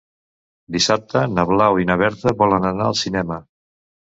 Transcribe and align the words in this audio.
Dissabte 0.77 1.21
na 1.35 1.45
Blau 1.51 1.79
i 1.83 1.87
na 1.91 1.99
Berta 2.05 2.35
volen 2.43 2.69
anar 2.71 2.89
al 2.89 2.99
cinema. 3.03 3.39